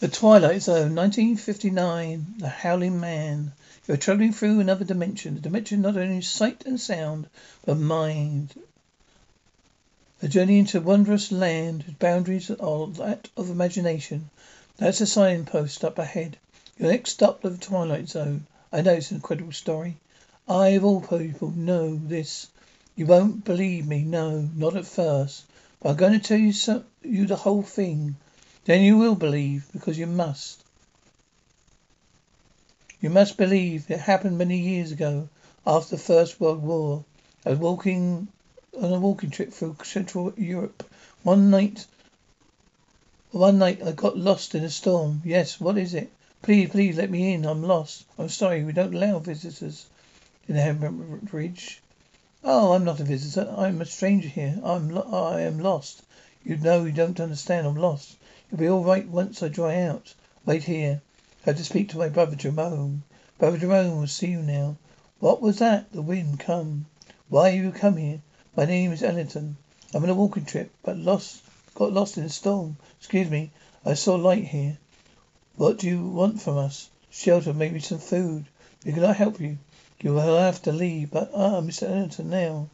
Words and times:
The 0.00 0.08
Twilight 0.08 0.60
Zone, 0.60 0.96
1959. 0.96 2.34
The 2.38 2.48
Howling 2.48 2.98
Man. 2.98 3.52
You're 3.86 3.96
traveling 3.96 4.32
through 4.32 4.58
another 4.58 4.84
dimension. 4.84 5.36
A 5.36 5.40
dimension 5.40 5.82
not 5.82 5.96
only 5.96 6.18
of 6.18 6.24
sight 6.24 6.64
and 6.66 6.80
sound, 6.80 7.28
but 7.64 7.76
mind. 7.76 8.60
A 10.20 10.26
journey 10.26 10.58
into 10.58 10.78
a 10.78 10.80
wondrous 10.80 11.30
land 11.30 11.84
whose 11.84 11.94
boundaries 11.94 12.50
are 12.50 12.88
that 12.88 13.28
of 13.36 13.50
imagination. 13.50 14.30
That's 14.78 15.00
a 15.00 15.06
signpost 15.06 15.84
up 15.84 16.00
ahead. 16.00 16.38
Your 16.76 16.90
next 16.90 17.10
stop, 17.10 17.42
the 17.42 17.56
Twilight 17.56 18.08
Zone. 18.08 18.48
I 18.72 18.80
know 18.80 18.94
it's 18.94 19.12
an 19.12 19.18
incredible 19.18 19.52
story. 19.52 19.96
I, 20.48 20.70
of 20.70 20.84
all 20.84 21.02
people, 21.02 21.52
know 21.52 21.94
this. 21.94 22.48
You 22.96 23.06
won't 23.06 23.44
believe 23.44 23.86
me, 23.86 24.02
no, 24.02 24.50
not 24.56 24.74
at 24.74 24.86
first. 24.86 25.44
But 25.80 25.90
I'm 25.90 25.96
going 25.96 26.12
to 26.14 26.18
tell 26.18 26.38
you, 26.38 26.52
so, 26.52 26.82
you 27.04 27.26
the 27.26 27.36
whole 27.36 27.62
thing. 27.62 28.16
Then 28.64 28.80
you 28.82 28.96
will 28.96 29.14
believe, 29.14 29.66
because 29.72 29.98
you 29.98 30.06
must. 30.06 30.64
You 33.00 33.10
must 33.10 33.36
believe 33.36 33.90
it 33.90 34.00
happened 34.00 34.38
many 34.38 34.58
years 34.58 34.90
ago, 34.90 35.28
after 35.66 35.96
the 35.96 36.02
First 36.02 36.40
World 36.40 36.62
War. 36.62 37.04
I 37.44 37.50
was 37.50 37.58
walking 37.58 38.28
on 38.80 38.92
a 38.92 38.98
walking 38.98 39.28
trip 39.28 39.52
through 39.52 39.76
Central 39.84 40.32
Europe. 40.38 40.82
One 41.22 41.50
night, 41.50 41.86
one 43.32 43.58
night 43.58 43.82
I 43.82 43.92
got 43.92 44.16
lost 44.16 44.54
in 44.54 44.64
a 44.64 44.70
storm. 44.70 45.20
Yes, 45.26 45.60
what 45.60 45.76
is 45.76 45.92
it? 45.92 46.10
Please, 46.40 46.70
please 46.70 46.96
let 46.96 47.10
me 47.10 47.34
in. 47.34 47.44
I'm 47.44 47.62
lost. 47.62 48.04
I'm 48.18 48.30
sorry, 48.30 48.64
we 48.64 48.72
don't 48.72 48.94
allow 48.94 49.18
visitors 49.18 49.84
in 50.48 50.54
the 50.54 50.62
Hammersmith 50.62 51.22
Bridge. 51.22 51.82
Oh, 52.42 52.72
I'm 52.72 52.84
not 52.84 53.00
a 53.00 53.04
visitor. 53.04 53.52
I'm 53.56 53.82
a 53.82 53.86
stranger 53.86 54.28
here. 54.28 54.58
I'm 54.64 54.88
lo- 54.88 55.08
I 55.12 55.42
am 55.42 55.58
lost. 55.58 56.02
You 56.44 56.56
know 56.56 56.84
you 56.84 56.92
don't 56.92 57.20
understand. 57.20 57.66
I'm 57.66 57.76
lost. 57.76 58.16
You'll 58.54 58.60
be 58.60 58.68
all 58.68 58.84
right 58.84 59.08
once 59.08 59.42
I 59.42 59.48
dry 59.48 59.80
out. 59.80 60.14
Wait 60.46 60.62
here. 60.62 61.02
I 61.42 61.50
have 61.50 61.56
to 61.56 61.64
speak 61.64 61.88
to 61.88 61.98
my 61.98 62.08
brother 62.08 62.36
Jerome. 62.36 63.02
Brother 63.36 63.58
Jerome 63.58 63.98
will 63.98 64.06
see 64.06 64.28
you 64.28 64.42
now. 64.42 64.76
What 65.18 65.42
was 65.42 65.58
that? 65.58 65.90
The 65.90 66.02
wind 66.02 66.38
come. 66.38 66.86
Why 67.28 67.48
you 67.48 67.72
come 67.72 67.96
here? 67.96 68.22
My 68.56 68.64
name 68.64 68.92
is 68.92 69.02
Ellington. 69.02 69.56
I'm 69.92 70.04
on 70.04 70.08
a 70.08 70.14
walking 70.14 70.44
trip, 70.44 70.70
but 70.84 70.96
lost 70.96 71.42
got 71.74 71.92
lost 71.92 72.16
in 72.16 72.22
a 72.22 72.28
storm. 72.28 72.76
Excuse 73.00 73.28
me. 73.28 73.50
I 73.84 73.94
saw 73.94 74.14
light 74.14 74.44
here. 74.44 74.78
What 75.56 75.80
do 75.80 75.88
you 75.88 76.06
want 76.06 76.40
from 76.40 76.56
us? 76.56 76.88
Shelter, 77.10 77.52
maybe 77.52 77.80
some 77.80 77.98
food. 77.98 78.44
We 78.86 78.92
cannot 78.92 79.16
help 79.16 79.40
you. 79.40 79.58
You 80.00 80.12
will 80.12 80.38
have 80.38 80.62
to 80.62 80.72
leave, 80.72 81.10
but 81.10 81.32
ah, 81.34 81.60
Mr. 81.60 81.90
Ellington 81.90 82.30
now. 82.30 82.68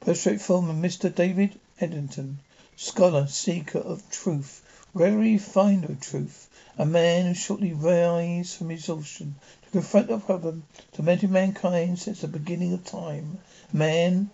Prostrate 0.00 0.40
foreman, 0.40 0.82
Mr. 0.82 1.14
David 1.14 1.56
Ellington. 1.80 2.40
Scholar, 2.74 3.28
seeker 3.28 3.78
of 3.78 4.02
truth. 4.10 4.64
Rarely 4.94 5.36
finder 5.36 5.92
of 5.92 6.00
truth. 6.00 6.48
A 6.78 6.86
man 6.86 7.26
who 7.26 7.34
shortly 7.34 7.74
rise 7.74 8.54
from 8.54 8.70
exhaustion 8.70 9.34
to 9.64 9.70
confront 9.70 10.08
the 10.08 10.18
problem 10.18 10.64
tormenting 10.92 11.30
mankind 11.30 11.98
since 11.98 12.22
the 12.22 12.28
beginning 12.28 12.72
of 12.72 12.84
time. 12.84 13.38
A 13.72 13.76
man 13.76 14.30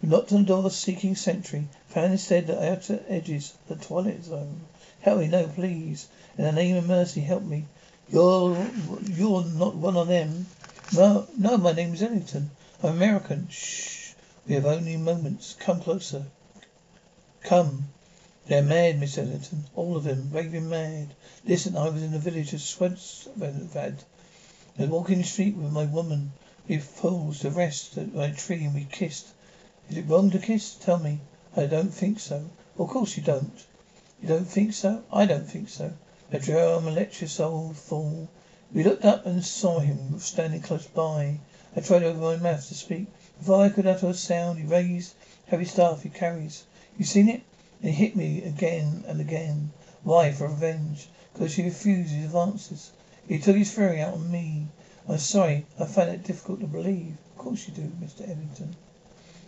who 0.00 0.08
knocked 0.08 0.32
on 0.32 0.40
the 0.40 0.48
door 0.48 0.70
seeking 0.70 1.16
sanctuary, 1.16 1.68
found 1.88 2.12
instead 2.12 2.46
the 2.46 2.72
outer 2.72 3.02
edges 3.08 3.54
of 3.70 3.78
the 3.78 3.84
twilight 3.84 4.24
zone. 4.24 4.60
Help 5.00 5.20
me, 5.20 5.28
no, 5.28 5.46
please. 5.46 6.08
In 6.36 6.44
the 6.44 6.52
name 6.52 6.76
of 6.76 6.86
mercy, 6.86 7.20
help 7.20 7.44
me. 7.44 7.64
You're 8.10 8.56
you're 9.04 9.44
not 9.44 9.74
one 9.74 9.96
of 9.96 10.08
them. 10.08 10.46
No, 10.94 11.26
no, 11.36 11.56
my 11.56 11.72
name's 11.72 12.02
Ellington. 12.02 12.50
I'm 12.82 12.90
American. 12.90 13.48
Shh. 13.50 14.12
We 14.46 14.54
have 14.54 14.66
only 14.66 14.96
moments. 14.96 15.56
Come 15.58 15.80
closer. 15.80 16.26
Come. 17.42 17.88
They're 18.48 18.62
mad, 18.62 18.98
Miss 18.98 19.18
Ellington. 19.18 19.64
All 19.76 19.94
of 19.94 20.04
them. 20.04 20.30
Raving 20.32 20.70
mad. 20.70 21.14
Listen, 21.44 21.76
I 21.76 21.90
was 21.90 22.02
in 22.02 22.12
the 22.12 22.18
village 22.18 22.54
of 22.54 22.60
Swensvad. 22.60 24.04
I 24.78 24.80
was 24.80 24.88
walking 24.88 25.18
the 25.18 25.24
street 25.24 25.54
with 25.54 25.70
my 25.70 25.84
woman. 25.84 26.32
We 26.66 26.78
fools 26.78 27.40
to 27.40 27.50
rest 27.50 27.98
at 27.98 28.14
my 28.14 28.30
tree 28.30 28.64
and 28.64 28.74
we 28.74 28.86
kissed. 28.90 29.26
Is 29.90 29.98
it 29.98 30.08
wrong 30.08 30.30
to 30.30 30.38
kiss? 30.38 30.72
Tell 30.72 30.98
me. 30.98 31.20
I 31.58 31.66
don't 31.66 31.92
think 31.92 32.20
so. 32.20 32.48
Of 32.78 32.88
course 32.88 33.18
you 33.18 33.22
don't. 33.22 33.66
You 34.22 34.28
don't 34.28 34.48
think 34.48 34.72
so? 34.72 35.04
I 35.12 35.26
don't 35.26 35.46
think 35.46 35.68
so. 35.68 35.92
A 36.32 36.38
drum, 36.38 36.88
electric 36.88 37.38
old 37.40 37.76
fool. 37.76 38.30
We 38.72 38.82
looked 38.82 39.04
up 39.04 39.26
and 39.26 39.44
saw 39.44 39.80
him 39.80 40.18
standing 40.20 40.62
close 40.62 40.86
by. 40.86 41.40
I 41.76 41.80
tried 41.82 42.02
over 42.02 42.18
my 42.18 42.36
mouth 42.36 42.66
to 42.68 42.74
speak. 42.74 43.08
Before 43.38 43.62
I 43.62 43.68
could 43.68 43.86
utter 43.86 44.08
a 44.08 44.14
sound, 44.14 44.58
he 44.58 44.64
raised 44.64 45.12
heavy 45.48 45.66
staff 45.66 46.02
he 46.02 46.08
carries. 46.08 46.64
You 46.96 47.04
seen 47.04 47.28
it? 47.28 47.42
He 47.80 47.92
hit 47.92 48.16
me 48.16 48.42
again 48.42 49.04
and 49.06 49.20
again. 49.20 49.70
Why? 50.02 50.32
For 50.32 50.48
revenge. 50.48 51.08
Because 51.32 51.52
she 51.52 51.62
refused 51.62 52.10
his 52.10 52.24
advances. 52.24 52.90
He 53.28 53.38
took 53.38 53.54
his 53.54 53.70
fury 53.70 54.00
out 54.00 54.14
on 54.14 54.32
me. 54.32 54.66
I'm 55.08 55.18
sorry. 55.18 55.64
I 55.78 55.84
find 55.84 56.10
it 56.10 56.24
difficult 56.24 56.58
to 56.60 56.66
believe. 56.66 57.16
Of 57.30 57.38
course 57.38 57.68
you 57.68 57.74
do, 57.74 57.92
Mr. 58.02 58.22
Ellington. 58.22 58.74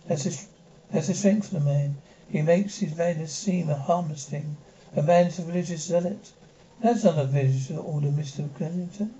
That's 0.07 0.25
a, 0.25 0.47
that's 0.91 1.07
the 1.07 1.13
strength 1.13 1.51
of 1.51 1.63
the 1.63 1.69
man. 1.69 1.97
He 2.29 2.41
makes 2.41 2.77
his 2.77 2.95
madness 2.95 3.33
seem 3.33 3.69
a 3.69 3.75
harmless 3.75 4.23
thing. 4.23 4.55
A 4.95 5.03
man's 5.03 5.37
a 5.37 5.43
religious 5.43 5.83
zealot. 5.83 6.31
That's 6.81 7.03
not 7.03 7.19
a 7.19 7.27
religious 7.27 7.69
order, 7.71 8.07
Mr. 8.07 8.49
Ellington. 8.61 9.13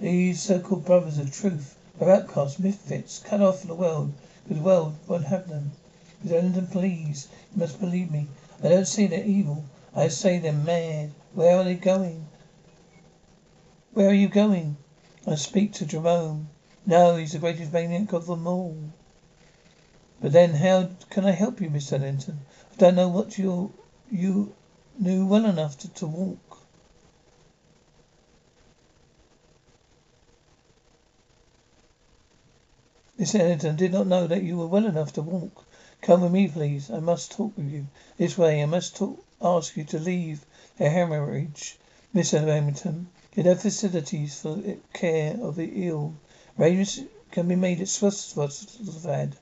These 0.00 0.40
so-called 0.40 0.86
brothers 0.86 1.18
of 1.18 1.30
truth 1.30 1.76
are 2.00 2.10
outcasts, 2.10 2.58
misfits, 2.58 3.18
cut 3.18 3.42
off 3.42 3.60
from 3.60 3.68
the 3.68 3.74
world, 3.74 4.14
because 4.44 4.56
the 4.56 4.64
world 4.64 4.94
won't 5.06 5.26
have 5.26 5.48
them. 5.48 5.72
Mr. 6.24 6.32
Ellington, 6.32 6.66
please, 6.68 7.28
you 7.54 7.60
must 7.60 7.78
believe 7.78 8.10
me. 8.10 8.28
I 8.62 8.68
don't 8.68 8.86
say 8.86 9.06
they're 9.06 9.24
evil. 9.24 9.64
I 9.94 10.08
say 10.08 10.38
they're 10.38 10.52
mad. 10.52 11.12
Where 11.34 11.56
are 11.56 11.64
they 11.64 11.74
going? 11.74 12.26
Where 13.92 14.08
are 14.08 14.14
you 14.14 14.28
going? 14.28 14.76
I 15.26 15.34
speak 15.34 15.72
to 15.74 15.86
Jerome. 15.86 16.48
No, 16.86 17.16
he's 17.16 17.32
the 17.32 17.38
greatest 17.38 17.72
maniac 17.72 18.12
of 18.12 18.26
them 18.26 18.46
all. 18.46 18.76
But 20.20 20.32
then 20.32 20.54
how 20.54 20.90
can 21.10 21.26
I 21.26 21.32
help 21.32 21.60
you, 21.60 21.68
Mr. 21.68 21.94
Ellington? 21.94 22.40
I 22.72 22.76
don't 22.76 22.94
know 22.94 23.08
what 23.08 23.36
you 23.36 23.74
you 24.10 24.54
knew 24.98 25.26
well 25.26 25.44
enough 25.44 25.76
to, 25.78 25.88
to 25.94 26.06
walk. 26.06 26.60
Mr. 33.18 33.40
Ellington 33.40 33.76
did 33.76 33.92
not 33.92 34.06
know 34.06 34.26
that 34.26 34.42
you 34.42 34.56
were 34.56 34.66
well 34.66 34.86
enough 34.86 35.12
to 35.14 35.22
walk. 35.22 35.65
Come 36.02 36.20
with 36.20 36.30
me, 36.30 36.46
please. 36.46 36.90
I 36.90 37.00
must 37.00 37.32
talk 37.32 37.56
with 37.56 37.68
you. 37.68 37.86
This 38.16 38.38
way. 38.38 38.62
I 38.62 38.66
must 38.66 38.94
talk, 38.94 39.24
ask 39.42 39.76
you 39.76 39.84
to 39.84 39.98
leave 39.98 40.44
a 40.78 40.88
Hermitage. 40.88 41.78
Mr. 42.14 42.46
Ellington, 42.46 43.08
you 43.34 43.42
have 43.42 43.60
facilities 43.60 44.38
for 44.40 44.54
the 44.54 44.76
care 44.92 45.36
of 45.42 45.56
the 45.56 45.88
ill. 45.88 46.14
Arrangements 46.58 47.00
can 47.32 47.48
be 47.48 47.56
made 47.56 47.80
at 47.80 47.88
Swastvad. 47.88 49.32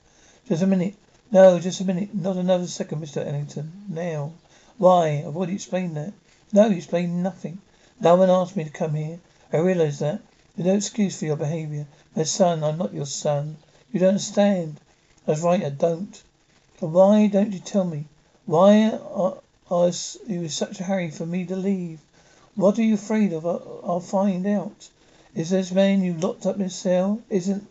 Just 0.49 0.63
a 0.63 0.67
minute. 0.67 0.95
No, 1.31 1.59
just 1.59 1.81
a 1.81 1.85
minute. 1.85 2.15
Not 2.15 2.37
another 2.37 2.67
second, 2.67 3.03
Mr. 3.03 3.27
Ellington. 3.27 3.85
Now. 3.89 4.33
Why? 4.79 5.25
I've 5.27 5.37
already 5.37 5.55
explained 5.55 5.97
that. 5.97 6.15
No, 6.53 6.67
you 6.67 6.77
explained 6.77 7.23
nothing. 7.23 7.59
No 8.01 8.15
one 8.15 8.31
asked 8.31 8.57
me 8.57 8.65
to 8.65 8.71
come 8.71 8.95
here. 8.95 9.21
I 9.53 9.59
realize 9.59 9.99
that. 9.99 10.23
There's 10.57 10.67
no 10.67 10.75
excuse 10.77 11.19
for 11.19 11.27
your 11.27 11.37
behavior. 11.37 11.87
My 12.17 12.23
son, 12.23 12.65
I'm 12.65 12.79
not 12.79 12.95
your 12.95 13.07
son. 13.07 13.59
You 13.93 14.01
don't 14.01 14.11
understand. 14.11 14.81
That's 15.27 15.43
right, 15.43 15.63
I 15.63 15.71
don't. 15.71 16.23
But 16.85 16.91
why 16.91 17.29
don't 17.29 17.55
you 17.55 17.61
tell 17.61 17.85
me? 17.85 18.05
Why 18.45 18.91
are, 18.91 19.39
are 19.71 19.93
you 20.27 20.43
in 20.43 20.49
such 20.51 20.81
a 20.81 20.85
hurry 20.85 21.11
for 21.11 21.25
me 21.25 21.47
to 21.47 21.57
leave? 21.57 22.01
What 22.57 22.79
are 22.79 22.83
you 22.83 22.93
afraid 22.93 23.33
of? 23.33 23.47
I'll, 23.47 23.81
I'll 23.83 24.01
find 24.01 24.47
out. 24.47 24.91
Is 25.35 25.49
this 25.49 25.73
man 25.73 26.03
you 26.03 26.13
locked 26.13 26.45
up 26.45 26.57
in 26.57 26.61
his 26.61 26.75
cell? 26.75 27.23
Isn't 27.31 27.67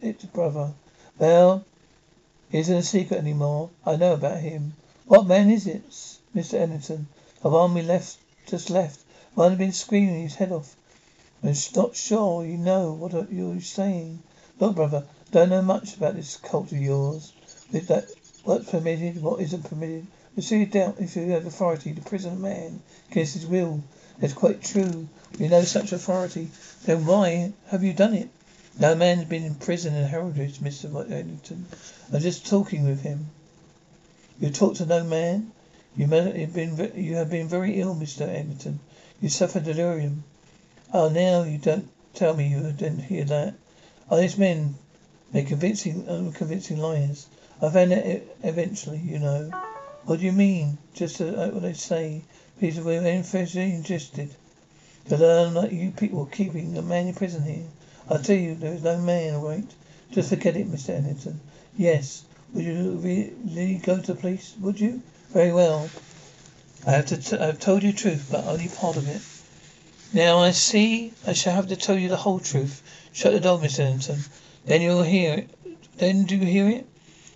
it, 0.00 0.32
brother? 0.32 0.74
Well, 1.18 1.64
isn't 2.52 2.76
a 2.76 2.84
secret 2.84 3.18
anymore. 3.18 3.70
I 3.84 3.96
know 3.96 4.12
about 4.12 4.38
him. 4.38 4.74
What 5.06 5.26
man 5.26 5.50
is 5.50 5.66
it, 5.66 5.82
Mr. 6.32 6.54
Ellington? 6.54 7.08
The 7.42 7.48
one 7.48 7.74
we 7.74 7.82
left, 7.82 8.16
just 8.46 8.70
left. 8.70 9.00
One 9.34 9.50
who's 9.50 9.58
been 9.58 9.72
screaming 9.72 10.22
his 10.22 10.36
head 10.36 10.52
off. 10.52 10.76
I'm 11.42 11.56
not 11.74 11.96
sure 11.96 12.46
you 12.46 12.58
know 12.58 12.92
what 12.92 13.12
uh, 13.12 13.24
you're 13.28 13.60
saying. 13.60 14.22
Look, 14.60 14.76
brother, 14.76 15.02
don't 15.32 15.48
know 15.48 15.62
much 15.62 15.96
about 15.96 16.14
this 16.14 16.36
cult 16.36 16.70
of 16.70 16.78
yours. 16.78 17.32
With 17.72 17.88
that, 17.88 18.06
what's 18.44 18.70
permitted, 18.70 19.22
what 19.22 19.40
isn't 19.40 19.68
permitted. 19.68 20.06
See, 20.40 20.64
doubt 20.64 20.96
if 20.98 21.14
you 21.16 21.30
have 21.30 21.46
authority 21.46 21.94
to 21.94 22.00
prison 22.00 22.32
a 22.32 22.36
man 22.36 22.80
against 23.10 23.34
his 23.34 23.46
will. 23.46 23.82
That's 24.18 24.32
quite 24.32 24.62
true. 24.62 25.08
You 25.38 25.48
know 25.48 25.62
such 25.62 25.92
authority. 25.92 26.48
Then 26.84 27.06
why 27.06 27.52
have 27.68 27.82
you 27.82 27.92
done 27.92 28.14
it? 28.14 28.28
No 28.78 28.94
man 28.94 29.18
has 29.18 29.26
been 29.26 29.44
in 29.44 29.54
prison 29.56 29.94
in 29.94 30.08
Heraldridge, 30.08 30.58
Mr. 30.58 30.94
Ellington. 30.94 31.66
I'm 32.12 32.20
just 32.20 32.46
talking 32.46 32.84
with 32.84 33.02
him. 33.02 33.26
You 34.40 34.50
talk 34.50 34.76
to 34.76 34.86
no 34.86 35.04
man? 35.04 35.52
You 35.94 36.06
have 36.06 36.54
been 36.54 36.92
you 36.96 37.16
have 37.16 37.30
been 37.30 37.48
very 37.48 37.78
ill, 37.80 37.94
Mr. 37.94 38.22
Ellington. 38.22 38.80
You 39.20 39.28
suffer 39.28 39.60
delirium. 39.60 40.24
Oh, 40.92 41.10
now 41.10 41.42
you 41.42 41.58
don't 41.58 41.88
tell 42.14 42.34
me 42.34 42.48
you 42.48 42.60
didn't 42.72 43.00
hear 43.00 43.24
that. 43.26 43.54
Are 44.10 44.18
oh, 44.18 44.20
these 44.20 44.38
men 44.38 44.74
make 45.32 45.48
convincing, 45.48 46.08
unconvincing 46.08 46.78
liars. 46.78 47.26
Found 47.62 47.92
it 47.92 48.36
eventually, 48.42 48.98
you 48.98 49.20
know. 49.20 49.48
What 50.04 50.18
do 50.18 50.26
you 50.26 50.32
mean? 50.32 50.78
Just 50.94 51.20
uh, 51.20 51.48
what 51.50 51.64
I 51.64 51.74
say. 51.74 52.22
Peter, 52.58 52.82
we're 52.82 53.06
interested 53.06 54.34
to 55.08 55.16
learn 55.16 55.54
that 55.54 55.72
you 55.72 55.92
people 55.92 56.22
are 56.22 56.26
keeping 56.26 56.76
a 56.76 56.82
man 56.82 57.06
in 57.06 57.14
prison 57.14 57.44
here. 57.44 57.68
I 58.10 58.18
tell 58.18 58.34
you, 58.34 58.56
there 58.56 58.74
is 58.74 58.82
no 58.82 58.98
man, 58.98 59.40
right? 59.40 59.64
Just 60.10 60.30
forget 60.30 60.56
it, 60.56 60.72
Mr. 60.72 60.90
Ellington. 60.90 61.38
Yes. 61.78 62.24
Would 62.52 62.64
you 62.64 62.98
really 63.00 63.76
go 63.76 64.00
to 64.00 64.12
the 64.12 64.20
police? 64.20 64.54
Would 64.60 64.80
you? 64.80 65.00
Very 65.30 65.52
well. 65.52 65.88
I 66.84 66.90
have 66.90 67.06
to. 67.06 67.16
T- 67.16 67.38
I 67.38 67.46
have 67.46 67.60
told 67.60 67.84
you 67.84 67.92
the 67.92 67.98
truth, 67.98 68.28
but 68.28 68.44
only 68.44 68.66
part 68.66 68.96
of 68.96 69.08
it. 69.08 69.22
Now 70.12 70.40
I 70.40 70.50
see. 70.50 71.12
I 71.28 71.32
shall 71.32 71.54
have 71.54 71.68
to 71.68 71.76
tell 71.76 71.96
you 71.96 72.08
the 72.08 72.16
whole 72.16 72.40
truth. 72.40 72.82
Shut 73.12 73.32
the 73.32 73.40
door, 73.40 73.60
Mr. 73.60 73.84
Ellington. 73.84 74.18
Then 74.64 74.82
you'll 74.82 75.04
hear 75.04 75.34
it. 75.34 75.50
Then 75.98 76.24
do 76.24 76.36
you 76.36 76.44
hear 76.44 76.68
it? 76.68 76.86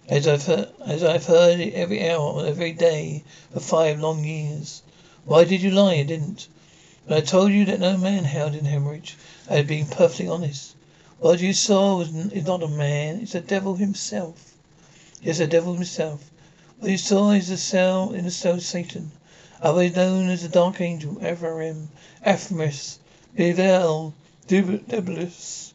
As 0.08 0.29
I've 0.29 0.44
heard, 0.44 0.69
as 0.85 1.03
I've 1.03 1.26
heard 1.26 1.58
it 1.58 1.75
every 1.75 2.08
hour, 2.08 2.47
every 2.47 2.70
day 2.70 3.25
for 3.53 3.58
five 3.58 3.99
long 3.99 4.23
years. 4.23 4.82
Why 5.25 5.43
did 5.43 5.62
you 5.62 5.73
lie? 5.73 5.94
I 5.94 6.05
didn't. 6.05 6.47
I 7.08 7.20
told 7.20 7.50
you 7.50 7.64
that 7.64 7.81
no 7.81 7.97
man 7.99 8.23
held 8.23 8.55
in 8.55 8.67
Hermitage. 8.67 9.17
I 9.50 9.56
had 9.56 9.67
been 9.67 9.87
perfectly 9.87 10.29
honest. 10.29 10.76
What 11.19 11.41
you 11.41 11.53
saw 11.53 11.99
was 11.99 12.14
is 12.14 12.44
not 12.44 12.62
a 12.62 12.69
man. 12.69 13.19
It's 13.20 13.32
the 13.32 13.41
devil 13.41 13.75
himself. 13.75 14.55
Yes, 15.20 15.38
the 15.38 15.49
devil 15.49 15.75
himself. 15.75 16.31
What 16.79 16.93
you 16.93 16.99
saw 16.99 17.32
is 17.32 17.49
the 17.49 17.56
cell 17.56 18.12
in 18.12 18.25
the 18.25 18.31
cell 18.31 18.61
Satan, 18.61 19.11
otherwise 19.61 19.97
known 19.97 20.29
as 20.29 20.43
the 20.43 20.49
Dark 20.49 20.81
Angel, 20.81 21.17
Avarim, 21.17 21.88
Aphramis, 22.25 23.00
Bevel, 23.37 24.14
Diabolus, 24.47 25.73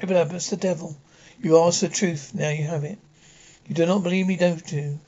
Ibelabus, 0.00 0.50
the 0.50 0.56
devil. 0.56 0.96
You 1.40 1.60
asked 1.60 1.82
the 1.82 1.88
truth, 1.88 2.34
now 2.34 2.48
you 2.48 2.64
have 2.64 2.82
it. 2.82 2.98
You 3.68 3.74
do 3.74 3.84
not 3.84 4.04
believe 4.04 4.28
me, 4.28 4.36
don't 4.36 4.70
you? 4.70 5.00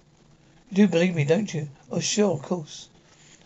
You 0.71 0.75
do 0.75 0.89
believe 0.89 1.15
me, 1.15 1.25
don't 1.25 1.53
you? 1.55 1.69
Oh, 1.93 2.01
sure, 2.01 2.33
of 2.33 2.43
course. 2.43 2.89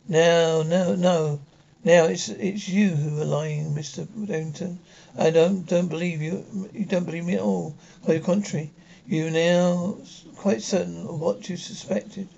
Now, 0.08 0.62
no, 0.62 0.94
no. 0.94 1.40
Now 1.84 2.04
it's 2.04 2.28
it's 2.28 2.68
you 2.68 2.90
who 2.90 3.20
are 3.20 3.26
lying, 3.26 3.74
Mr. 3.74 4.08
Ellington. 4.30 4.78
I 5.18 5.30
don't 5.30 5.66
don't 5.66 5.88
believe 5.88 6.22
you. 6.22 6.46
You 6.72 6.86
don't 6.86 7.04
believe 7.04 7.26
me 7.26 7.34
at 7.34 7.40
all. 7.40 7.76
Quite 8.02 8.20
the 8.20 8.24
contrary. 8.24 8.70
You 9.06 9.30
now 9.30 9.98
quite 10.36 10.62
certain 10.62 11.06
of 11.06 11.20
what 11.20 11.48
you 11.48 11.56
suspected. 11.56 12.28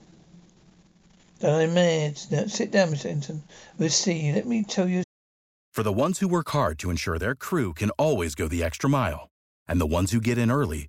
That 1.40 1.54
I'm 1.54 1.74
mad. 1.74 2.18
Now 2.30 2.46
sit 2.46 2.72
down, 2.72 2.88
Mr. 2.88 3.06
Ellington. 3.06 3.42
We'll 3.78 3.90
see. 3.90 4.32
Let 4.32 4.46
me 4.46 4.64
tell 4.64 4.88
you. 4.88 5.04
For 5.72 5.82
the 5.82 5.92
ones 5.92 6.18
who 6.18 6.28
work 6.28 6.50
hard 6.50 6.78
to 6.80 6.90
ensure 6.90 7.18
their 7.18 7.34
crew 7.34 7.72
can 7.72 7.90
always 7.90 8.34
go 8.34 8.48
the 8.48 8.64
extra 8.64 8.88
mile, 8.88 9.28
and 9.68 9.80
the 9.80 9.86
ones 9.86 10.10
who 10.10 10.20
get 10.20 10.38
in 10.38 10.50
early 10.50 10.88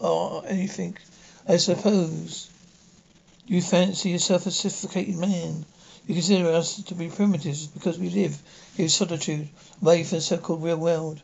are 0.00 0.42
anything. 0.46 0.96
I 1.46 1.56
suppose 1.56 2.50
you 3.46 3.62
fancy 3.62 4.10
yourself 4.10 4.46
a 4.46 4.50
sophisticated 4.50 5.16
man. 5.16 5.64
You 6.06 6.14
consider 6.14 6.48
us 6.48 6.82
to 6.82 6.94
be 6.94 7.08
primitives 7.08 7.66
because 7.66 7.98
we 7.98 8.10
live 8.10 8.40
in 8.76 8.88
solitude, 8.88 9.48
away 9.82 10.04
from 10.04 10.18
the 10.18 10.22
so-called 10.22 10.62
real 10.62 10.76
world. 10.76 11.20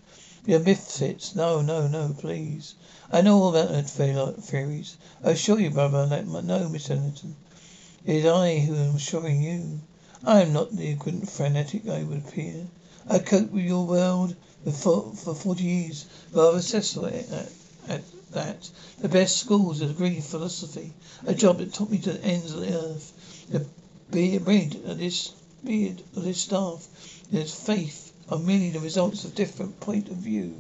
Are 0.46 0.58
misfits. 0.58 1.34
No, 1.34 1.62
no, 1.62 1.88
no, 1.88 2.14
please. 2.18 2.74
I 3.10 3.22
know 3.22 3.38
all 3.38 3.56
about 3.56 3.70
earth 3.70 3.90
theories. 3.90 4.96
I 5.24 5.30
assure 5.30 5.58
you, 5.58 5.70
brother, 5.70 6.04
that 6.06 6.26
no, 6.26 6.68
Miss 6.68 6.90
Ellington. 6.90 7.34
It 8.04 8.16
is 8.16 8.26
I 8.26 8.58
who 8.58 8.74
am 8.74 8.96
assuring 8.96 9.42
you. 9.42 9.80
I 10.22 10.42
am 10.42 10.52
not 10.52 10.76
the 10.76 10.90
ignorant 10.90 11.30
fanatic 11.30 11.88
I 11.88 12.02
would 12.02 12.18
appear. 12.26 12.66
I 13.08 13.20
coped 13.20 13.52
with 13.52 13.64
your 13.64 13.86
world 13.86 14.36
for, 14.70 15.12
for 15.14 15.34
forty 15.34 15.64
years, 15.64 16.04
rather 16.32 16.60
successful 16.60 17.06
at, 17.06 17.30
at 17.30 17.48
that. 18.34 18.69
The 19.00 19.08
best 19.08 19.36
schools, 19.38 19.81
degree 19.81 20.16
in 20.16 20.22
philosophy, 20.22 20.92
a 21.26 21.34
job 21.34 21.58
that 21.58 21.72
took 21.72 21.90
me 21.90 21.98
to 21.98 22.12
the 22.12 22.25
ends 22.25 22.52
of 22.52 22.60
the 22.60 22.75
earth. 22.75 23.12
The 24.10 24.38
beard 24.38 24.75
of 24.84 24.98
this 24.98 25.32
beard 25.64 26.02
of 26.14 26.25
this 26.25 26.42
staff, 26.42 26.86
its 27.32 27.54
faith 27.54 28.12
are 28.28 28.38
merely 28.38 28.70
the 28.70 28.81
results 28.81 29.25
of 29.25 29.34
different 29.34 29.81
point 29.81 30.08
of 30.08 30.17
view 30.17 30.55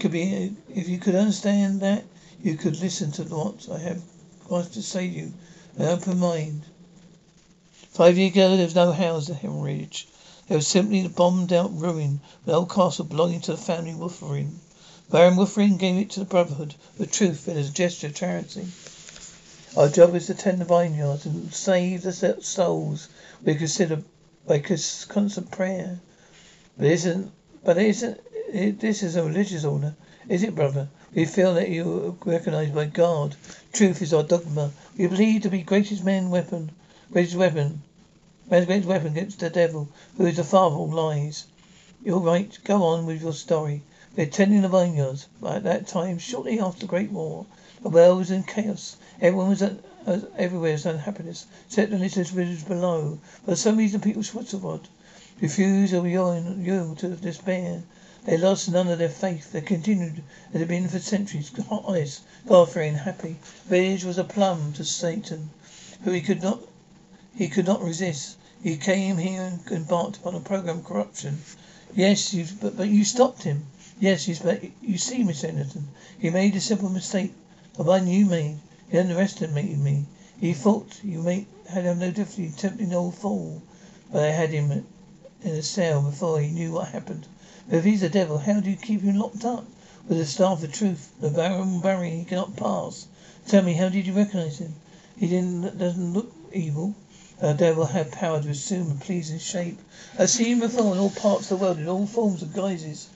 could 0.00 0.10
be 0.10 0.52
if 0.74 0.88
you 0.88 0.98
could 0.98 1.14
understand 1.14 1.80
that 1.80 2.04
you 2.42 2.56
could 2.56 2.80
listen 2.80 3.12
to 3.12 3.22
what 3.24 3.68
I 3.70 3.78
have 3.78 4.02
got 4.48 4.72
to 4.72 4.82
say 4.82 5.08
to 5.08 5.14
you. 5.14 5.32
An 5.76 5.86
open 5.86 6.18
mind. 6.18 6.62
Five 7.90 8.18
years 8.18 8.32
ago 8.32 8.56
there 8.56 8.66
was 8.66 8.74
no 8.74 8.92
house 8.92 9.30
at 9.30 9.36
Hermitage. 9.36 10.08
There 10.48 10.58
was 10.58 10.66
simply 10.66 11.02
the 11.02 11.08
bombed 11.08 11.52
out 11.52 11.78
ruin 11.78 12.20
of 12.42 12.48
an 12.48 12.54
old 12.54 12.70
castle 12.70 13.04
belonging 13.04 13.40
to 13.42 13.52
the 13.52 13.56
family 13.56 13.92
Wolferin. 13.92 14.58
Baron 15.10 15.36
Wolferin 15.36 15.76
gave 15.76 15.96
it 15.96 16.10
to 16.12 16.20
the 16.20 16.26
Brotherhood 16.26 16.74
of 16.98 17.12
Truth 17.12 17.46
as 17.48 17.68
a 17.68 17.72
gesture 17.72 18.06
of 18.06 18.14
charity. 18.14 18.66
Our 19.76 19.90
job 19.90 20.14
is 20.14 20.28
to 20.28 20.34
tend 20.34 20.60
the 20.60 20.64
vineyards 20.64 21.26
and 21.26 21.52
save 21.52 22.02
the 22.02 22.38
souls 22.40 23.08
we 23.44 23.54
consider 23.54 24.02
by 24.46 24.60
constant 24.60 25.50
prayer. 25.50 26.00
But 26.78 26.86
isn't 26.86 27.32
but 27.62 27.76
isn't 27.76 28.18
it, 28.48 28.80
this 28.80 29.02
is 29.02 29.14
a 29.14 29.22
religious 29.22 29.62
order, 29.62 29.94
is 30.26 30.42
it, 30.42 30.54
brother? 30.54 30.88
We 31.14 31.26
feel 31.26 31.52
that 31.52 31.68
you 31.68 32.16
are 32.26 32.30
recognized 32.30 32.74
by 32.74 32.86
God. 32.86 33.36
Truth 33.74 34.00
is 34.00 34.14
our 34.14 34.22
dogma. 34.22 34.72
We 34.96 35.06
believe 35.06 35.42
to 35.42 35.50
be 35.50 35.62
greatest 35.62 36.02
man 36.02 36.30
weapon, 36.30 36.70
greatest 37.12 37.36
weapon, 37.36 37.82
man's 38.50 38.64
greatest 38.64 38.88
weapon 38.88 39.08
against 39.08 39.40
the 39.40 39.50
devil, 39.50 39.90
who 40.16 40.24
is 40.24 40.36
the 40.36 40.44
father 40.44 40.76
of 40.76 40.94
lies. 40.94 41.44
You're 42.02 42.20
right. 42.20 42.58
Go 42.64 42.82
on 42.84 43.04
with 43.04 43.20
your 43.20 43.34
story. 43.34 43.82
We're 44.16 44.26
tending 44.26 44.62
the 44.62 44.68
vineyards. 44.68 45.26
But 45.40 45.56
at 45.56 45.64
that 45.64 45.88
time, 45.88 46.18
shortly 46.18 46.60
after 46.60 46.82
the 46.82 46.86
Great 46.86 47.10
War, 47.10 47.46
the 47.82 47.88
world 47.88 48.18
was 48.18 48.30
in 48.30 48.44
chaos. 48.44 48.96
Everyone 49.20 49.48
was 49.48 49.60
at, 49.60 49.78
everywhere 50.38 50.70
was 50.70 50.86
unhappiness, 50.86 51.46
except 51.66 51.90
the 51.90 51.98
little 51.98 52.22
village 52.22 52.64
below. 52.68 53.18
For 53.44 53.56
some 53.56 53.76
reason, 53.76 54.00
people 54.00 54.22
switched 54.22 54.54
refused 55.40 55.92
or 55.92 56.06
yield 56.06 56.98
to 56.98 57.16
despair. 57.16 57.82
They 58.24 58.36
lost 58.36 58.70
none 58.70 58.86
of 58.86 59.00
their 59.00 59.08
faith. 59.08 59.50
They 59.50 59.60
continued 59.60 60.22
as 60.52 60.60
had 60.60 60.68
been 60.68 60.86
for 60.88 61.00
centuries, 61.00 61.50
honest, 61.68 62.22
God-fearing, 62.46 62.94
happy. 62.94 63.36
Village 63.66 64.04
was 64.04 64.18
a 64.18 64.22
plum 64.22 64.74
to 64.74 64.84
Satan, 64.84 65.50
who 66.04 66.12
he 66.12 66.20
could 66.20 66.40
not 66.40 66.60
he 67.34 67.48
could 67.48 67.66
not 67.66 67.82
resist. 67.82 68.36
He 68.62 68.76
came 68.76 69.18
here 69.18 69.42
and 69.42 69.60
embarked 69.72 70.18
upon 70.18 70.36
a 70.36 70.40
program 70.40 70.78
of 70.78 70.84
corruption. 70.84 71.40
Yes, 71.96 72.32
you 72.32 72.46
but, 72.60 72.76
but 72.76 72.88
you 72.88 73.04
stopped 73.04 73.42
him. 73.42 73.66
Yes, 74.00 74.26
you 74.26 74.34
but 74.42 74.60
you 74.82 74.98
see, 74.98 75.22
Miss 75.22 75.44
Anderson, 75.44 75.86
he 76.18 76.28
made 76.28 76.56
a 76.56 76.60
simple 76.60 76.88
mistake, 76.88 77.32
the 77.76 77.84
one 77.84 78.08
you 78.08 78.26
made. 78.26 78.58
He 78.90 78.98
underestimated 78.98 79.78
me. 79.78 80.06
He 80.40 80.52
thought 80.52 80.98
you 81.04 81.22
may 81.22 81.46
had 81.68 81.84
him 81.84 82.00
no 82.00 82.10
difficulty 82.10 82.52
tempting 82.56 82.88
the 82.88 82.96
old 82.96 83.14
fool, 83.14 83.62
but 84.10 84.24
I 84.24 84.32
had 84.32 84.50
him 84.50 84.84
in 85.44 85.52
a 85.52 85.62
cell 85.62 86.02
before 86.02 86.40
he 86.40 86.48
knew 86.48 86.72
what 86.72 86.88
happened. 86.88 87.28
But 87.68 87.76
if 87.76 87.84
he's 87.84 88.02
a 88.02 88.08
devil, 88.08 88.38
how 88.38 88.58
do 88.58 88.68
you 88.68 88.74
keep 88.74 89.02
him 89.02 89.16
locked 89.16 89.44
up? 89.44 89.64
With 90.08 90.18
the 90.18 90.26
staff 90.26 90.64
of 90.64 90.72
truth, 90.72 91.12
the 91.20 91.30
barrier 91.30 92.16
he 92.16 92.24
cannot 92.24 92.56
pass. 92.56 93.06
Tell 93.46 93.62
me, 93.62 93.74
how 93.74 93.90
did 93.90 94.08
you 94.08 94.12
recognize 94.12 94.58
him? 94.58 94.74
He 95.16 95.28
didn't 95.28 95.78
doesn't 95.78 96.12
look 96.12 96.34
evil. 96.52 96.96
The 97.38 97.54
devil 97.54 97.86
had 97.86 98.10
power 98.10 98.42
to 98.42 98.48
assume 98.48 98.90
a 98.90 98.94
pleasing 98.96 99.38
shape. 99.38 99.78
I've 100.18 100.30
seen 100.30 100.54
him 100.54 100.58
before 100.58 100.92
in 100.94 100.98
all 100.98 101.10
parts 101.10 101.52
of 101.52 101.60
the 101.60 101.64
world, 101.64 101.78
in 101.78 101.88
all 101.88 102.06
forms 102.08 102.42
and 102.42 102.52
guises. 102.52 103.06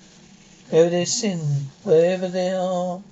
Wherever 0.70 0.90
there's 0.90 1.14
sin, 1.14 1.40
wherever 1.82 2.28
there 2.28 2.60
are 2.60 3.02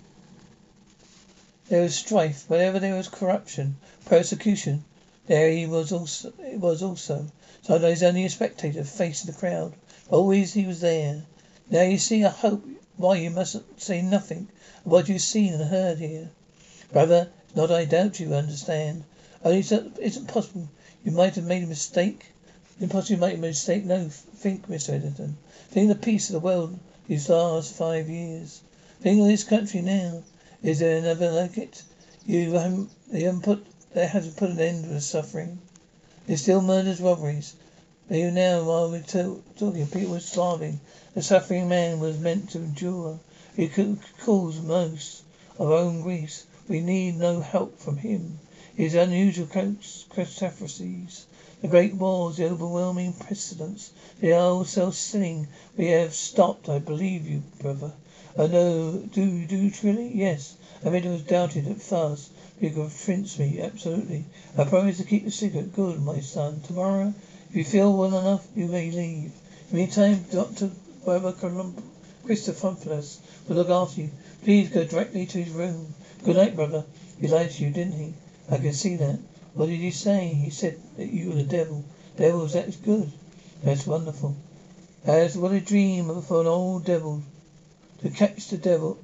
there 1.71 1.85
is 1.85 1.95
strife, 1.95 2.45
wherever 2.49 2.79
there 2.79 2.99
is 2.99 3.09
corruption, 3.09 3.77
persecution, 4.05 4.85
there 5.27 5.51
he 5.51 5.65
was 5.65 5.91
also 5.91 6.35
It 6.41 6.61
was 6.61 6.83
also. 6.83 7.29
Sometimes 7.63 8.03
only 8.03 8.27
a 8.27 8.29
spectator, 8.29 8.85
face 8.85 9.25
in 9.25 9.33
the 9.33 9.39
crowd. 9.39 9.73
Always 10.11 10.53
he 10.53 10.67
was 10.67 10.83
there. 10.83 11.23
Now 11.71 11.81
you 11.81 11.97
see 11.97 12.23
I 12.27 12.29
hope 12.29 12.63
why 12.99 13.17
you 13.17 13.31
mustn't 13.31 13.81
say 13.81 14.03
nothing 14.03 14.49
of 14.85 14.93
what 14.93 15.09
you've 15.09 15.23
seen 15.23 15.55
and 15.55 15.71
heard 15.71 15.97
here. 15.97 16.29
Brother, 16.93 17.31
not 17.55 17.71
I 17.71 17.87
doubt 17.87 18.21
you 18.21 18.35
understand. 18.35 19.05
Only 19.43 19.61
it's 19.61 19.73
isn't 19.73 20.29
possible 20.29 20.69
you 21.03 21.11
might 21.11 21.37
have 21.37 21.47
made 21.47 21.63
a 21.63 21.67
mistake. 21.67 22.33
Impossible 22.79 23.15
you 23.15 23.21
might 23.23 23.31
have 23.31 23.41
made 23.41 23.49
a 23.49 23.53
mistake. 23.53 23.87
No, 23.87 24.11
think, 24.11 24.69
Mr. 24.69 24.91
Eddington. 24.91 25.39
Think 25.71 25.91
of 25.91 25.97
the 25.97 26.05
peace 26.05 26.29
of 26.29 26.35
the 26.35 26.41
world 26.41 26.79
these 27.09 27.29
last 27.29 27.75
five 27.75 28.09
years. 28.09 28.63
Think 29.01 29.21
of 29.21 29.27
this 29.27 29.45
country 29.45 29.81
now. 29.81 30.23
Is 30.63 30.81
there 30.81 30.99
another 30.99 31.31
like 31.31 31.57
it? 31.57 31.83
You 32.27 32.53
haven't, 32.53 32.91
they 33.13 33.21
haven't 33.21 33.43
put, 33.43 33.67
they 33.95 34.07
haven't 34.07 34.37
put 34.37 34.51
an 34.51 34.59
end 34.59 34.85
to 34.85 34.91
the 34.91 35.01
suffering. 35.01 35.59
There's 36.27 36.43
still 36.43 36.61
murders, 36.61 37.01
robberies. 37.01 37.55
You 38.11 38.31
now, 38.31 38.65
while 38.65 38.91
we're 38.91 39.03
talking, 39.03 39.87
people 39.87 40.17
are 40.17 40.21
starving. 40.21 40.81
The 41.15 41.23
suffering 41.23 41.69
man 41.69 42.01
was 42.01 42.19
meant 42.19 42.51
to 42.51 42.59
endure. 42.59 43.21
He 43.55 43.69
could 43.69 43.99
cause 44.21 44.61
most 44.61 45.23
of 45.59 45.71
our 45.71 45.79
own 45.79 46.03
griefs. 46.03 46.47
We 46.69 46.81
need 46.81 47.17
no 47.17 47.41
help 47.41 47.79
from 47.79 47.99
him. 47.99 48.39
His 48.77 48.95
unusual 48.95 49.47
catastrophes, 49.47 51.27
the 51.63 51.69
great 51.69 51.95
wars, 51.95 52.37
the 52.37 52.45
overwhelming 52.45 53.13
precedents, 53.15 53.91
the 54.21 54.33
old 54.33 54.69
self-sinning 54.69 55.49
we 55.77 55.87
have 55.87 56.15
stopped. 56.15 56.69
I 56.69 56.79
believe 56.79 57.27
you, 57.27 57.43
brother. 57.61 57.93
I 58.39 58.47
know. 58.47 59.03
Do 59.11 59.23
you 59.23 59.47
do 59.47 59.71
truly? 59.71 60.13
Yes. 60.15 60.57
I 60.85 60.91
mean, 60.91 61.05
it 61.05 61.11
was 61.11 61.23
doubted 61.23 61.67
at 61.69 61.81
first. 61.81 62.31
You 62.61 62.69
could 62.69 62.91
convince 62.91 63.39
me. 63.39 63.61
Absolutely. 63.63 64.27
I 64.59 64.65
promise 64.65 64.99
to 64.99 65.05
keep 65.05 65.25
the 65.25 65.31
secret. 65.31 65.75
Good, 65.75 66.03
my 66.03 66.21
son. 66.21 66.61
Tomorrow, 66.67 67.15
if 67.49 67.57
you 67.57 67.65
feel 67.65 67.97
well 67.97 68.19
enough, 68.19 68.47
you 68.55 68.67
may 68.67 68.91
leave. 68.91 69.33
Meantime, 69.73 70.25
Doctor 70.31 70.71
Brother 71.05 71.33
Colum- 71.33 71.83
Christophorus 72.27 73.19
will 73.49 73.57
look 73.57 73.71
after 73.71 74.03
you. 74.03 74.11
Please 74.45 74.69
go 74.69 74.85
directly 74.85 75.25
to 75.25 75.43
his 75.43 75.55
room. 75.55 75.95
Good 76.23 76.37
night, 76.37 76.55
brother. 76.55 76.85
He 77.19 77.29
lied 77.29 77.51
to 77.53 77.65
you, 77.65 77.71
didn't 77.71 77.95
he? 77.95 78.13
I 78.51 78.59
can 78.59 78.75
see 78.75 78.97
that. 78.97 79.19
What 79.57 79.71
did 79.71 79.81
he 79.81 79.91
say? 79.91 80.29
He 80.29 80.51
said 80.51 80.79
that 80.99 81.07
you 81.07 81.31
were 81.31 81.37
the 81.37 81.43
devil. 81.43 81.83
Devils, 82.19 82.53
that's 82.53 82.77
good. 82.77 83.11
That's 83.65 83.87
wonderful. 83.87 84.37
As 85.07 85.39
what 85.39 85.53
a 85.53 85.61
dream 85.61 86.11
of 86.11 86.27
for 86.27 86.43
an 86.43 86.47
old 86.47 86.85
devil 86.85 87.23
to 88.03 88.11
catch 88.11 88.49
the 88.49 88.59
devil, 88.59 88.99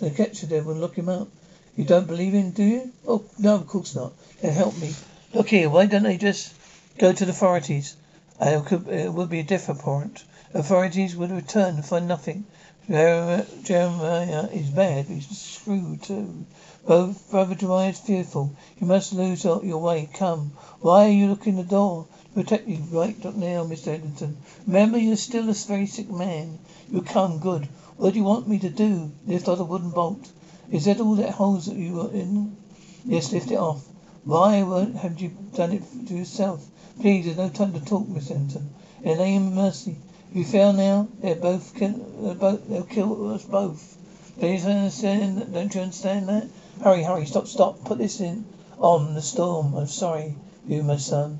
to 0.00 0.10
catch 0.10 0.42
the 0.42 0.48
devil 0.48 0.72
and 0.72 0.82
lock 0.82 0.96
him 0.96 1.08
up. 1.08 1.28
You 1.76 1.84
don't 1.84 2.06
believe 2.06 2.34
him, 2.34 2.50
do 2.50 2.62
you? 2.62 2.92
Oh, 3.08 3.24
no, 3.38 3.54
of 3.54 3.66
course 3.66 3.94
not. 3.94 4.12
Then 4.42 4.52
help 4.52 4.76
me. 4.78 4.92
Look 5.32 5.48
here, 5.48 5.70
why 5.70 5.86
don't 5.86 6.02
they 6.02 6.18
just 6.18 6.52
go 6.98 7.14
to 7.14 7.24
the 7.24 7.30
authorities? 7.30 7.96
Uh, 8.38 8.62
it 8.90 9.12
would 9.14 9.30
be 9.30 9.40
a 9.40 9.44
different 9.44 9.80
point. 9.80 10.24
Authorities 10.52 11.16
would 11.16 11.30
return 11.30 11.76
and 11.76 11.84
find 11.86 12.06
nothing. 12.06 12.44
Jeremiah 12.86 14.46
is 14.52 14.68
bad, 14.68 15.06
he's 15.06 15.26
screwed 15.26 16.02
too. 16.02 16.44
Brother 16.86 17.54
Jeremiah 17.54 17.88
is 17.88 17.98
fearful. 17.98 18.54
You 18.78 18.86
must 18.86 19.14
lose 19.14 19.42
your 19.42 19.78
way. 19.78 20.06
Come. 20.12 20.52
Why 20.82 21.06
are 21.06 21.12
you 21.12 21.28
looking 21.28 21.56
the 21.56 21.62
door? 21.62 22.06
To 22.24 22.34
protect 22.34 22.68
you 22.68 22.76
right 22.90 23.16
now, 23.24 23.64
Mr. 23.64 23.88
Eddington. 23.88 24.36
Remember, 24.66 24.98
you're 24.98 25.16
still 25.16 25.48
a 25.48 25.54
very 25.54 25.86
sick 25.86 26.10
man. 26.10 26.58
You 26.90 27.00
come, 27.00 27.38
good. 27.38 27.68
What 27.96 28.12
do 28.12 28.18
you 28.18 28.24
want 28.24 28.48
me 28.48 28.58
to 28.58 28.68
do? 28.68 29.12
Lift 29.26 29.48
off 29.48 29.56
the 29.56 29.64
wooden 29.64 29.92
bolt. 29.92 30.30
Is 30.70 30.84
that 30.84 31.00
all 31.00 31.14
that 31.14 31.30
holes 31.30 31.64
that 31.66 31.76
you 31.76 31.94
were 31.94 32.10
in? 32.10 32.54
Yes, 33.06 33.32
lift 33.32 33.50
it 33.50 33.56
off. 33.56 33.82
Why 34.24 34.56
haven't 34.56 35.22
you 35.22 35.30
done 35.54 35.72
it 35.72 35.82
to 36.08 36.14
yourself? 36.14 36.66
Please, 37.00 37.24
there's 37.24 37.38
no 37.38 37.48
time 37.48 37.72
to 37.72 37.80
talk, 37.80 38.06
Miss 38.08 38.30
Eddington. 38.30 38.74
In 39.02 39.16
the 39.16 39.24
name 39.24 39.46
of 39.46 39.52
mercy. 39.54 39.96
If 40.30 40.36
you 40.36 40.44
fail 40.44 40.74
now, 40.74 41.08
they'll 41.22 41.36
both 41.36 41.74
kill, 41.74 41.92
they'll, 42.20 42.34
both, 42.34 42.68
they'll 42.68 42.82
kill 42.82 43.32
us 43.32 43.44
both. 43.44 43.96
Please 44.38 44.66
understand, 44.66 45.50
don't 45.54 45.74
you 45.74 45.80
understand 45.80 46.28
that? 46.28 46.46
Hurry, 46.84 47.02
hurry, 47.02 47.24
stop, 47.24 47.46
stop. 47.46 47.82
Put 47.86 47.96
this 47.96 48.20
in 48.20 48.44
on 48.76 49.14
the 49.14 49.22
storm. 49.22 49.74
I'm 49.74 49.86
sorry, 49.86 50.36
you, 50.68 50.82
my 50.82 50.98
son. 50.98 51.38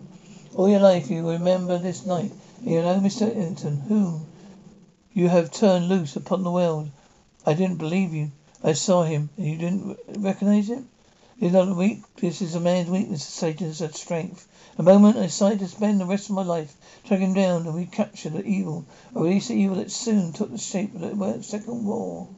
All 0.55 0.71
your 0.71 0.81
life 0.81 1.11
you 1.11 1.29
remember 1.29 1.77
this 1.77 2.07
night. 2.07 2.33
You 2.63 2.81
know, 2.81 2.99
Mr. 2.99 3.29
Eddington, 3.29 3.77
whom 3.81 4.25
you 5.13 5.29
have 5.29 5.51
turned 5.51 5.91
loose 5.91 6.17
upon 6.17 6.45
the 6.45 6.51
world. 6.51 6.89
I 7.45 7.53
didn't 7.53 7.77
believe 7.77 8.15
you. 8.15 8.33
I 8.63 8.73
saw 8.73 9.03
him, 9.03 9.29
and 9.37 9.47
you 9.47 9.59
didn't 9.59 9.99
recognize 10.17 10.71
him? 10.71 10.89
It's 11.39 11.53
not 11.53 11.77
weak. 11.77 12.01
This 12.17 12.41
is 12.41 12.55
a 12.55 12.61
man's 12.61 12.89
weakness. 12.89 13.23
Satan's 13.23 13.83
strength. 13.95 14.49
A 14.79 14.83
moment 14.83 15.19
I 15.19 15.25
decided 15.25 15.59
to 15.59 15.69
spend 15.69 16.01
the 16.01 16.07
rest 16.07 16.31
of 16.31 16.37
my 16.37 16.43
life 16.43 16.75
tracking 17.05 17.35
down 17.35 17.67
and 17.67 17.77
recapture 17.77 18.31
the 18.31 18.43
evil, 18.47 18.87
or 19.15 19.25
release 19.25 19.49
the 19.49 19.57
evil 19.57 19.77
that 19.77 19.91
soon 19.91 20.33
took 20.33 20.51
the 20.51 20.57
shape 20.57 20.95
of 20.95 21.03
the 21.03 21.43
Second 21.43 21.85
War. 21.85 22.29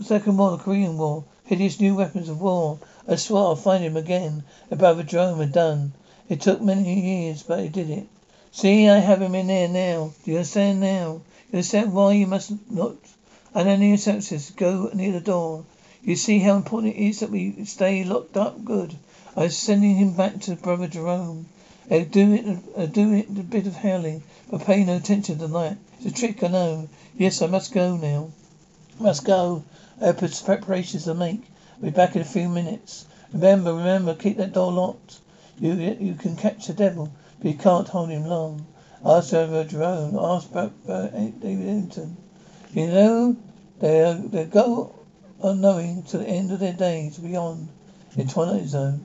Second 0.00 0.38
War, 0.38 0.52
the 0.52 0.56
Korean 0.56 0.96
War, 0.96 1.22
hideous 1.44 1.78
new 1.78 1.94
weapons 1.94 2.30
of 2.30 2.40
war. 2.40 2.78
I 3.06 3.16
swore 3.16 3.48
I'll 3.48 3.56
find 3.56 3.84
him 3.84 3.94
again. 3.94 4.42
A 4.70 4.76
brother 4.76 5.02
Jerome 5.02 5.40
had 5.40 5.52
done. 5.52 5.92
It 6.30 6.40
took 6.40 6.62
many 6.62 6.98
years, 6.98 7.42
but 7.42 7.58
I 7.58 7.66
did 7.66 7.90
it. 7.90 8.06
See, 8.52 8.88
I 8.88 9.00
have 9.00 9.20
him 9.20 9.34
in 9.34 9.48
there 9.48 9.68
now. 9.68 10.14
Do 10.24 10.30
you 10.30 10.38
understand 10.38 10.80
now? 10.80 11.20
You 11.50 11.58
understand 11.58 11.92
why 11.92 12.14
you 12.14 12.26
must 12.26 12.52
not, 12.70 12.96
and 13.54 13.68
any 13.68 13.94
senses, 13.98 14.50
go 14.56 14.88
near 14.94 15.12
the 15.12 15.20
door. 15.20 15.66
You 16.02 16.16
see 16.16 16.38
how 16.38 16.56
important 16.56 16.96
it 16.96 16.98
is 16.98 17.20
that 17.20 17.30
we 17.30 17.66
stay 17.66 18.02
locked 18.02 18.38
up? 18.38 18.64
Good. 18.64 18.96
I 19.36 19.42
was 19.42 19.58
sending 19.58 19.96
him 19.96 20.14
back 20.14 20.40
to 20.40 20.56
Brother 20.56 20.88
Jerome. 20.88 21.44
I 21.90 22.00
do 22.04 22.32
it, 22.32 22.46
I 22.78 22.86
do 22.86 23.12
it 23.12 23.28
a 23.28 23.42
bit 23.42 23.66
of 23.66 23.76
howling, 23.76 24.22
but 24.50 24.64
pay 24.64 24.84
no 24.84 24.96
attention 24.96 25.38
to 25.40 25.48
that. 25.48 25.76
It's 25.98 26.06
a 26.06 26.18
trick, 26.18 26.42
I 26.42 26.48
know. 26.48 26.88
Yes, 27.18 27.42
I 27.42 27.46
must 27.46 27.74
go 27.74 27.98
now. 27.98 28.30
Must 29.02 29.24
go. 29.24 29.64
I 30.00 30.12
preparations 30.12 31.06
to 31.06 31.14
make. 31.14 31.42
I'll 31.74 31.82
be 31.82 31.90
back 31.90 32.14
in 32.14 32.22
a 32.22 32.24
few 32.24 32.48
minutes. 32.48 33.04
Remember, 33.32 33.74
remember, 33.74 34.14
keep 34.14 34.36
that 34.36 34.52
door 34.52 34.70
locked. 34.70 35.18
You, 35.58 35.72
you 35.72 36.14
can 36.14 36.36
catch 36.36 36.68
the 36.68 36.72
devil, 36.72 37.10
but 37.40 37.50
you 37.50 37.58
can't 37.58 37.88
hold 37.88 38.10
him 38.10 38.26
long. 38.26 38.64
Ask 39.04 39.30
Brother 39.30 39.64
Jerome. 39.64 40.16
Ask 40.16 40.52
Brother 40.52 41.10
David 41.10 41.68
Eddington. 41.68 42.16
You 42.72 42.86
know, 42.86 43.36
they 43.80 44.20
they 44.30 44.44
go 44.44 44.94
unknowing 45.42 46.04
to 46.04 46.18
the 46.18 46.28
end 46.28 46.52
of 46.52 46.60
their 46.60 46.72
days 46.72 47.18
beyond 47.18 47.70
the 48.14 48.22
twilight 48.22 48.66
zone. 48.66 49.04